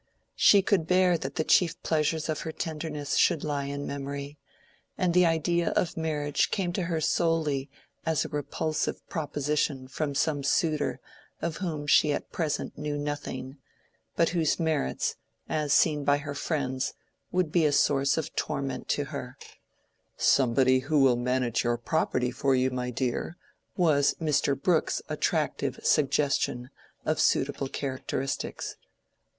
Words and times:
She 0.35 0.63
could 0.63 0.87
bear 0.87 1.15
that 1.15 1.35
the 1.35 1.43
chief 1.43 1.79
pleasures 1.83 2.27
of 2.27 2.39
her 2.39 2.51
tenderness 2.51 3.15
should 3.17 3.43
lie 3.43 3.65
in 3.65 3.85
memory, 3.85 4.39
and 4.97 5.13
the 5.13 5.27
idea 5.27 5.69
of 5.75 5.95
marriage 5.95 6.49
came 6.49 6.73
to 6.73 6.85
her 6.85 6.99
solely 6.99 7.69
as 8.03 8.25
a 8.25 8.29
repulsive 8.29 9.07
proposition 9.09 9.87
from 9.87 10.15
some 10.15 10.43
suitor 10.43 10.99
of 11.39 11.57
whom 11.57 11.85
she 11.85 12.11
at 12.13 12.31
present 12.31 12.79
knew 12.79 12.97
nothing, 12.97 13.59
but 14.15 14.29
whose 14.29 14.59
merits, 14.59 15.17
as 15.47 15.71
seen 15.71 16.03
by 16.03 16.17
her 16.17 16.33
friends, 16.33 16.95
would 17.31 17.51
be 17.51 17.63
a 17.63 17.71
source 17.71 18.17
of 18.17 18.35
torment 18.35 18.87
to 18.89 19.03
her:—"somebody 19.05 20.79
who 20.79 20.99
will 21.03 21.15
manage 21.15 21.63
your 21.63 21.77
property 21.77 22.31
for 22.31 22.55
you, 22.55 22.71
my 22.71 22.89
dear," 22.89 23.37
was 23.77 24.15
Mr. 24.15 24.59
Brooke's 24.59 25.03
attractive 25.09 25.79
suggestion 25.83 26.71
of 27.05 27.21
suitable 27.21 27.67
characteristics. 27.69 28.77